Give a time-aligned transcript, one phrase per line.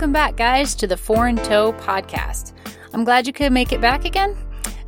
[0.00, 2.54] Welcome back, guys, to the Four in Tow podcast.
[2.94, 4.34] I'm glad you could make it back again.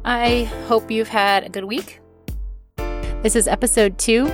[0.06, 2.00] I hope you've had a good week.
[3.20, 4.26] This is episode two,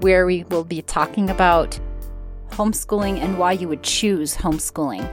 [0.00, 1.78] where we will be talking about
[2.50, 5.08] homeschooling and why you would choose homeschooling.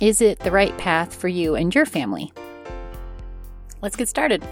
[0.00, 2.32] Is it the right path for you and your family?
[3.82, 4.42] Let's get started.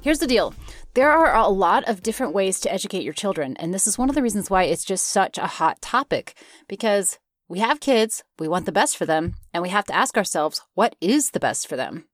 [0.00, 0.52] Here's the deal
[0.96, 4.08] there are a lot of different ways to educate your children, and this is one
[4.08, 6.34] of the reasons why it's just such a hot topic
[6.68, 10.16] because we have kids, we want the best for them, and we have to ask
[10.16, 12.06] ourselves, what is the best for them?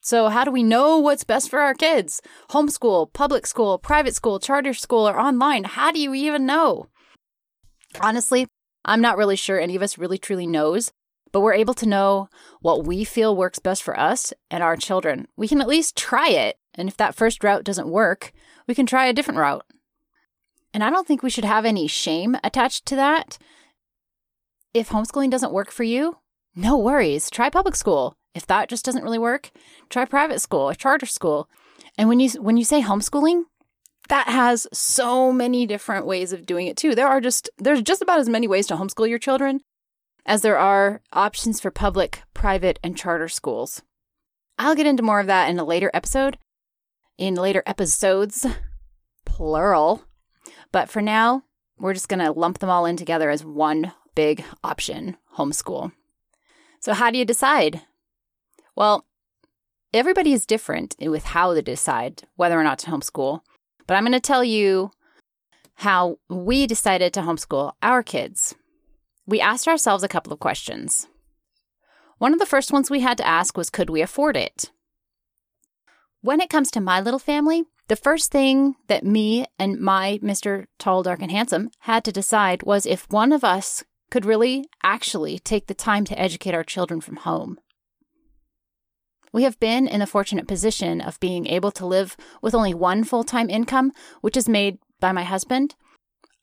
[0.00, 2.20] So, how do we know what's best for our kids?
[2.50, 5.62] Homeschool, public school, private school, charter school, or online?
[5.62, 6.88] How do you even know?
[8.00, 8.48] Honestly,
[8.84, 10.90] I'm not really sure any of us really truly knows
[11.36, 15.28] but we're able to know what we feel works best for us and our children.
[15.36, 16.56] We can at least try it.
[16.76, 18.32] And if that first route doesn't work,
[18.66, 19.64] we can try a different route.
[20.74, 23.38] And I don't think we should have any shame attached to that.
[24.74, 26.18] If homeschooling doesn't work for you,
[26.54, 27.30] no worries.
[27.30, 28.16] Try public school.
[28.34, 29.50] If that just doesn't really work,
[29.88, 31.48] try private school a charter school.
[31.96, 33.44] And when you when you say homeschooling,
[34.08, 36.94] that has so many different ways of doing it too.
[36.94, 39.60] There are just there's just about as many ways to homeschool your children
[40.26, 43.82] as there are options for public, private, and charter schools.
[44.58, 46.38] I'll get into more of that in a later episode,
[47.18, 48.46] in later episodes,
[49.24, 50.04] plural.
[50.72, 51.42] But for now,
[51.78, 55.92] we're just going to lump them all in together as one big option homeschool.
[56.80, 57.82] So, how do you decide?
[58.74, 59.06] Well,
[59.92, 63.40] everybody is different with how they decide whether or not to homeschool.
[63.86, 64.90] But I'm going to tell you
[65.74, 68.54] how we decided to homeschool our kids
[69.26, 71.08] we asked ourselves a couple of questions.
[72.18, 74.70] One of the first ones we had to ask was could we afford it?
[76.26, 80.64] When it comes to my little family, the first thing that me and my Mr.
[80.76, 85.38] Tall, Dark, and Handsome had to decide was if one of us could really actually
[85.38, 87.60] take the time to educate our children from home.
[89.32, 93.04] We have been in the fortunate position of being able to live with only one
[93.04, 95.76] full time income, which is made by my husband,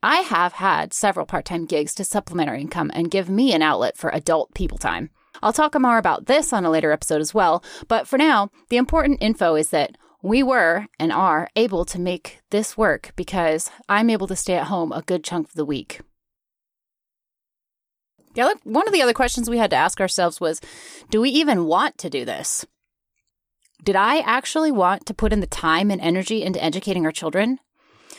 [0.01, 3.61] I have had several part time gigs to supplement our income and give me an
[3.61, 5.09] outlet for adult people time.
[5.43, 8.77] I'll talk more about this on a later episode as well, but for now, the
[8.77, 14.09] important info is that we were and are able to make this work because I'm
[14.09, 15.99] able to stay at home a good chunk of the week.
[18.33, 20.61] Yeah, one of the other questions we had to ask ourselves was
[21.09, 22.65] do we even want to do this?
[23.83, 27.59] Did I actually want to put in the time and energy into educating our children?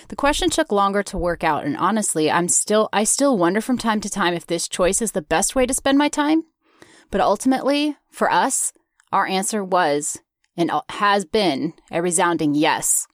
[0.09, 3.79] The question took longer to work out, and honestly, I'm still I still wonder from
[3.79, 6.45] time to time if this choice is the best way to spend my time.
[7.11, 8.73] But ultimately, for us,
[9.13, 10.19] our answer was
[10.57, 13.07] and has been a resounding yes.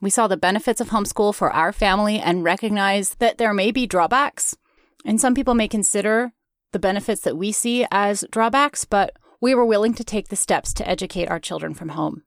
[0.00, 3.86] We saw the benefits of homeschool for our family and recognize that there may be
[3.86, 4.56] drawbacks.
[5.04, 6.32] And some people may consider
[6.72, 10.72] the benefits that we see as drawbacks, but we were willing to take the steps
[10.74, 12.22] to educate our children from home.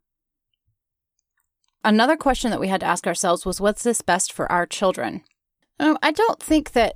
[1.83, 5.23] Another question that we had to ask ourselves was what's this best for our children?
[5.79, 6.95] Um, I don't think that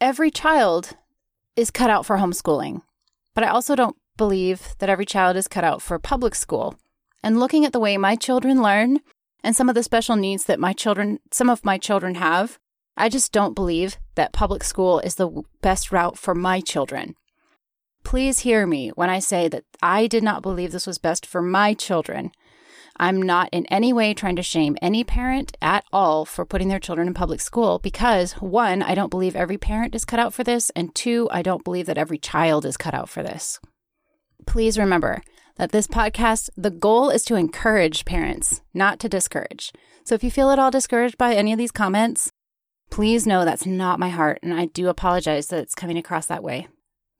[0.00, 0.96] every child
[1.56, 2.82] is cut out for homeschooling,
[3.36, 6.74] but I also don't believe that every child is cut out for public school.
[7.22, 9.00] And looking at the way my children learn
[9.44, 12.58] and some of the special needs that my children, some of my children have,
[12.96, 17.14] I just don't believe that public school is the best route for my children.
[18.04, 21.42] Please hear me when I say that I did not believe this was best for
[21.42, 22.32] my children.
[22.98, 26.78] I'm not in any way trying to shame any parent at all for putting their
[26.78, 30.44] children in public school because, one, I don't believe every parent is cut out for
[30.44, 33.60] this, and two, I don't believe that every child is cut out for this.
[34.46, 35.22] Please remember
[35.56, 39.72] that this podcast, the goal is to encourage parents, not to discourage.
[40.04, 42.30] So if you feel at all discouraged by any of these comments,
[42.90, 46.42] please know that's not my heart, and I do apologize that it's coming across that
[46.42, 46.68] way.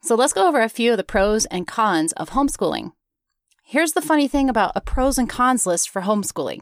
[0.03, 2.93] So let's go over a few of the pros and cons of homeschooling.
[3.69, 6.61] Here's the funny thing about a pros and cons list for homeschooling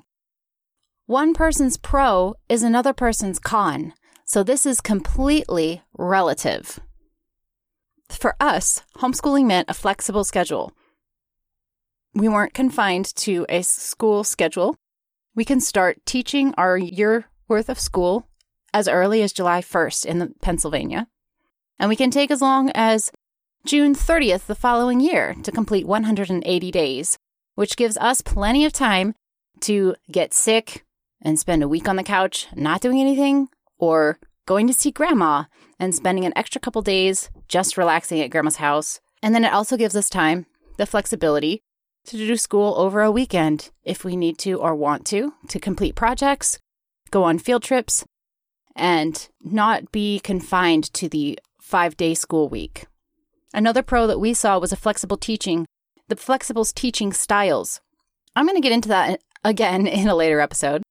[1.05, 3.93] one person's pro is another person's con,
[4.25, 6.81] so this is completely relative.
[8.09, 10.73] For us, homeschooling meant a flexible schedule.
[12.15, 14.79] We weren't confined to a school schedule.
[15.35, 18.27] We can start teaching our year worth of school
[18.73, 21.09] as early as July 1st in Pennsylvania.
[21.79, 23.13] And we can take as long as
[23.67, 27.17] June 30th the following year to complete 180 days,
[27.55, 29.15] which gives us plenty of time
[29.61, 30.85] to get sick
[31.23, 35.45] and spend a week on the couch not doing anything, or going to see grandma
[35.79, 39.01] and spending an extra couple days just relaxing at grandma's house.
[39.23, 40.45] And then it also gives us time,
[40.77, 41.63] the flexibility,
[42.05, 45.95] to do school over a weekend if we need to or want to, to complete
[45.95, 46.59] projects,
[47.11, 48.05] go on field trips,
[48.77, 52.85] and not be confined to the five day school week.
[53.55, 55.65] Another pro that we saw was a flexible teaching,
[56.09, 57.81] the flexible teaching styles.
[58.35, 60.83] I'm going to get into that again in a later episode,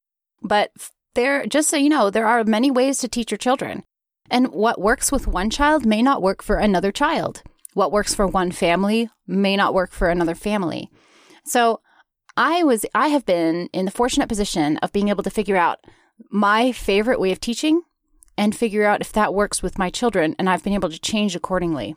[0.41, 0.71] but
[1.13, 3.83] there, just so you know, there are many ways to teach your children.
[4.31, 7.43] And what works with one child may not work for another child.
[7.73, 10.89] What works for one family may not work for another family.
[11.45, 11.81] So
[12.37, 15.79] I was I have been in the fortunate position of being able to figure out
[16.31, 17.81] my favorite way of teaching
[18.37, 21.35] and figure out if that works with my children and I've been able to change
[21.35, 21.95] accordingly.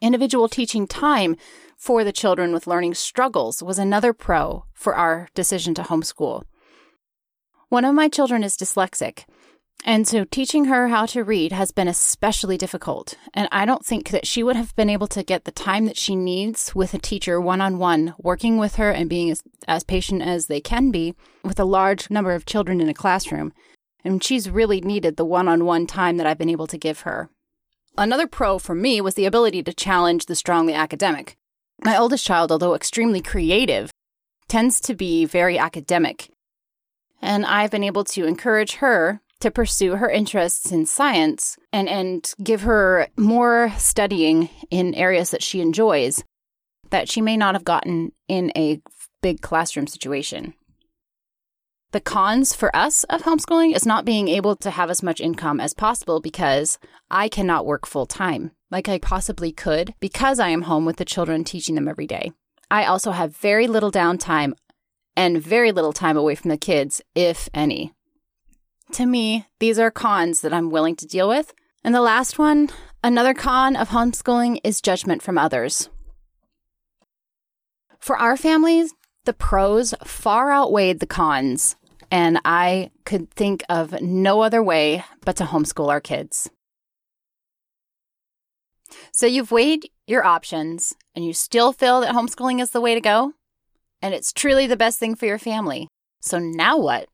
[0.00, 1.36] Individual teaching time
[1.76, 6.44] for the children with learning struggles was another pro for our decision to homeschool.
[7.68, 9.24] One of my children is dyslexic,
[9.86, 13.16] and so teaching her how to read has been especially difficult.
[13.34, 15.98] And I don't think that she would have been able to get the time that
[15.98, 19.84] she needs with a teacher one on one, working with her and being as, as
[19.84, 23.52] patient as they can be with a large number of children in a classroom.
[24.02, 27.00] And she's really needed the one on one time that I've been able to give
[27.00, 27.28] her.
[27.96, 31.36] Another pro for me was the ability to challenge the strongly academic.
[31.84, 33.90] My oldest child, although extremely creative,
[34.48, 36.28] tends to be very academic.
[37.22, 42.32] And I've been able to encourage her to pursue her interests in science and, and
[42.42, 46.24] give her more studying in areas that she enjoys
[46.90, 48.80] that she may not have gotten in a
[49.20, 50.54] big classroom situation.
[51.94, 55.60] The cons for us of homeschooling is not being able to have as much income
[55.60, 56.76] as possible because
[57.08, 61.04] I cannot work full time like I possibly could because I am home with the
[61.04, 62.32] children teaching them every day.
[62.68, 64.54] I also have very little downtime
[65.16, 67.92] and very little time away from the kids, if any.
[68.94, 71.54] To me, these are cons that I'm willing to deal with.
[71.84, 72.70] And the last one,
[73.04, 75.90] another con of homeschooling is judgment from others.
[78.00, 78.92] For our families,
[79.26, 81.76] the pros far outweighed the cons,
[82.10, 86.50] and I could think of no other way but to homeschool our kids.
[89.12, 93.00] So you've weighed your options and you still feel that homeschooling is the way to
[93.00, 93.32] go,
[94.02, 95.88] and it's truly the best thing for your family.
[96.20, 97.08] So now what?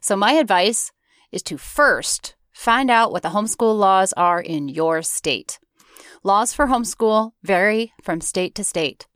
[0.00, 0.90] So, my advice
[1.30, 5.58] is to first find out what the homeschool laws are in your state.
[6.22, 9.06] Laws for homeschool vary from state to state.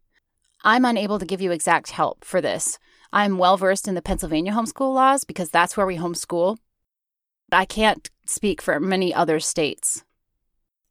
[0.64, 2.78] I'm unable to give you exact help for this.
[3.12, 6.58] I'm well versed in the Pennsylvania homeschool laws because that's where we homeschool.
[7.50, 10.04] I can't speak for many other states.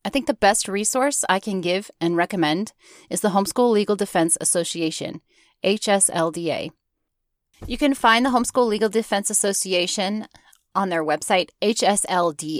[0.03, 2.73] I think the best resource I can give and recommend
[3.09, 5.21] is the Homeschool Legal Defense Association,
[5.63, 6.71] HSLDA.
[7.65, 10.27] You can find the Homeschool Legal Defense Association
[10.73, 12.55] on their website, hslda.org.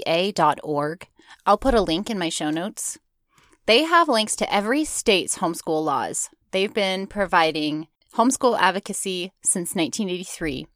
[1.46, 2.98] I'll put a link in my show notes.
[3.66, 6.30] They have links to every state's homeschool laws.
[6.50, 10.66] They've been providing homeschool advocacy since 1983.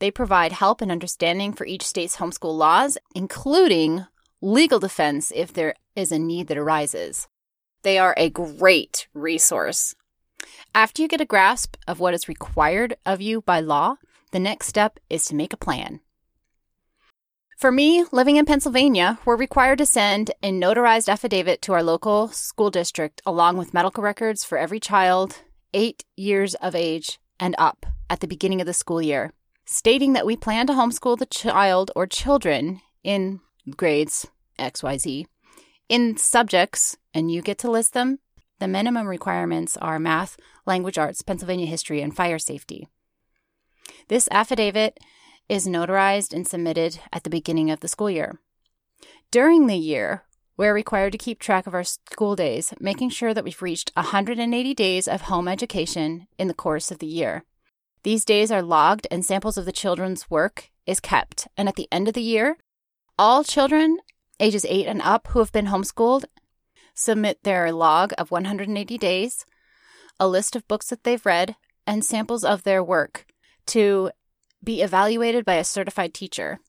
[0.00, 4.06] They provide help and understanding for each state's homeschool laws, including
[4.40, 7.28] legal defense if there is a need that arises.
[7.82, 9.94] They are a great resource.
[10.74, 13.96] After you get a grasp of what is required of you by law,
[14.30, 16.00] the next step is to make a plan.
[17.58, 22.28] For me, living in Pennsylvania, we're required to send a notarized affidavit to our local
[22.28, 25.42] school district along with medical records for every child
[25.74, 29.32] eight years of age and up at the beginning of the school year,
[29.64, 33.40] stating that we plan to homeschool the child or children in
[33.76, 34.28] grades
[34.60, 35.26] XYZ
[35.88, 38.20] in subjects, and you get to list them
[38.60, 42.86] the minimum requirements are math, language arts, Pennsylvania history, and fire safety.
[44.06, 45.00] This affidavit
[45.48, 48.38] is notarized and submitted at the beginning of the school year.
[49.30, 50.24] During the year,
[50.56, 54.74] we're required to keep track of our school days, making sure that we've reached 180
[54.74, 57.44] days of home education in the course of the year.
[58.02, 61.46] These days are logged and samples of the children's work is kept.
[61.56, 62.56] And at the end of the year,
[63.18, 63.98] all children
[64.40, 66.24] ages 8 and up who have been homeschooled
[66.94, 69.46] submit their log of 180 days,
[70.18, 71.54] a list of books that they've read,
[71.86, 73.26] and samples of their work
[73.66, 74.10] to
[74.62, 76.60] be evaluated by a certified teacher.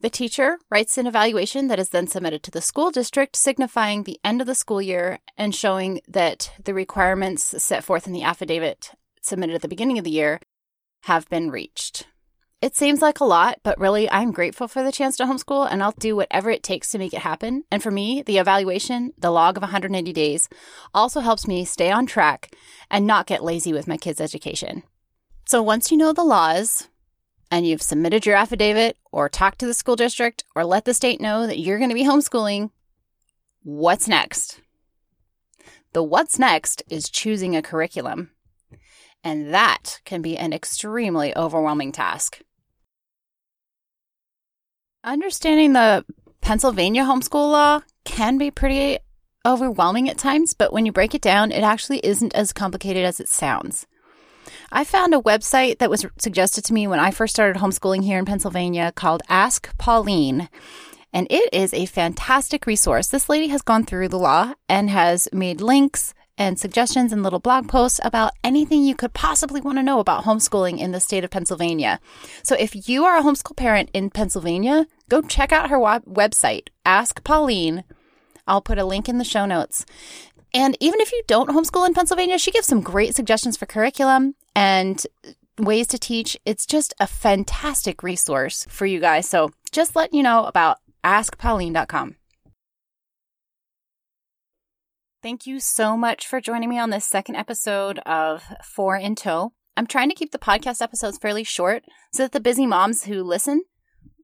[0.00, 4.20] The teacher writes an evaluation that is then submitted to the school district, signifying the
[4.22, 8.90] end of the school year and showing that the requirements set forth in the affidavit
[9.24, 10.40] submitted at the beginning of the year
[11.04, 12.06] have been reached.
[12.60, 15.82] It seems like a lot, but really, I'm grateful for the chance to homeschool and
[15.82, 17.64] I'll do whatever it takes to make it happen.
[17.70, 20.48] And for me, the evaluation, the log of 180 days,
[20.94, 22.54] also helps me stay on track
[22.90, 24.82] and not get lazy with my kids' education.
[25.44, 26.88] So once you know the laws
[27.54, 31.20] and you've submitted your affidavit or talked to the school district or let the state
[31.20, 32.70] know that you're going to be homeschooling,
[33.62, 34.60] what's next?
[35.92, 38.32] The what's next is choosing a curriculum.
[39.22, 42.40] And that can be an extremely overwhelming task.
[45.04, 46.04] Understanding the
[46.40, 48.98] Pennsylvania homeschool law can be pretty
[49.46, 53.20] overwhelming at times, but when you break it down, it actually isn't as complicated as
[53.20, 53.86] it sounds.
[54.76, 58.18] I found a website that was suggested to me when I first started homeschooling here
[58.18, 60.48] in Pennsylvania called Ask Pauline.
[61.12, 63.06] And it is a fantastic resource.
[63.06, 67.38] This lady has gone through the law and has made links and suggestions and little
[67.38, 71.22] blog posts about anything you could possibly want to know about homeschooling in the state
[71.22, 72.00] of Pennsylvania.
[72.42, 77.22] So if you are a homeschool parent in Pennsylvania, go check out her website, Ask
[77.22, 77.84] Pauline.
[78.48, 79.86] I'll put a link in the show notes.
[80.54, 84.36] And even if you don't homeschool in Pennsylvania, she gives some great suggestions for curriculum
[84.54, 85.04] and
[85.58, 86.36] ways to teach.
[86.46, 89.28] It's just a fantastic resource for you guys.
[89.28, 92.16] So just let you know about askpauline.com.
[95.22, 99.54] Thank you so much for joining me on this second episode of Four in Tow.
[99.76, 101.82] I'm trying to keep the podcast episodes fairly short
[102.12, 103.62] so that the busy moms who listen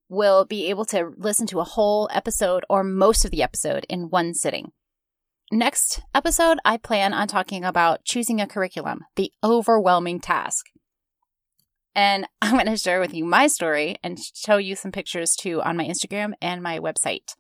[0.09, 4.11] will be able to listen to a whole episode or most of the episode in
[4.11, 4.73] one sitting.
[5.53, 10.67] Next episode, I plan on talking about choosing a curriculum, the overwhelming task.
[11.93, 15.61] And I'm going to share with you my story and show you some pictures too
[15.63, 17.35] on my Instagram and my website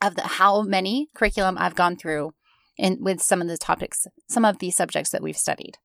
[0.00, 2.32] of the how many curriculum I've gone through
[2.78, 5.76] in with some of the topics, some of the subjects that we've studied.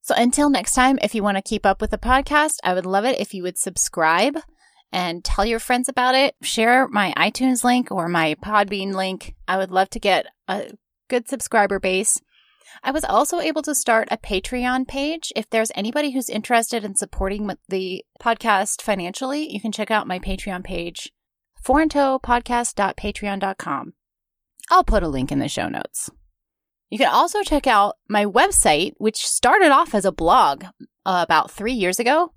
[0.00, 2.86] So until next time, if you want to keep up with the podcast, I would
[2.86, 4.38] love it if you would subscribe
[4.94, 6.36] and tell your friends about it.
[6.40, 9.34] Share my iTunes link or my Podbean link.
[9.48, 10.70] I would love to get a
[11.08, 12.20] good subscriber base.
[12.82, 15.32] I was also able to start a Patreon page.
[15.34, 20.20] If there's anybody who's interested in supporting the podcast financially, you can check out my
[20.20, 21.12] Patreon page,
[21.64, 23.94] fourintowpodcast.patreon.com.
[24.70, 26.08] I'll put a link in the show notes.
[26.90, 30.66] You can also check out my website, which started off as a blog
[31.04, 32.33] uh, about three years ago,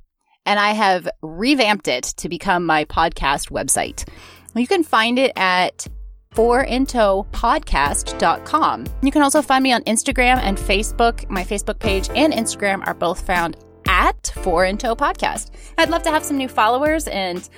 [0.47, 4.09] and I have revamped it to become my podcast website.
[4.55, 5.85] You can find it at
[6.33, 8.85] fourintowpodcast.com.
[9.03, 11.29] You can also find me on Instagram and Facebook.
[11.29, 15.51] My Facebook page and Instagram are both found at Four in Tow Podcast.
[15.77, 17.49] I'd love to have some new followers and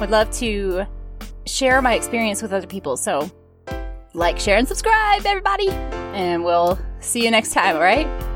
[0.00, 0.86] would love to
[1.46, 2.96] share my experience with other people.
[2.96, 3.30] So,
[4.14, 5.68] like, share, and subscribe, everybody.
[5.70, 8.31] And we'll see you next time, all right?